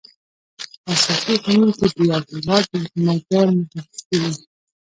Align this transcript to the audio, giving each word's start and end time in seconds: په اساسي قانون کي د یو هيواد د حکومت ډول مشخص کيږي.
په 0.83 0.91
اساسي 0.99 1.35
قانون 1.43 1.69
کي 1.77 1.87
د 1.91 1.95
یو 2.09 2.21
هيواد 2.31 2.63
د 2.71 2.73
حکومت 2.83 3.19
ډول 3.29 3.47
مشخص 3.57 3.99
کيږي. 4.07 4.31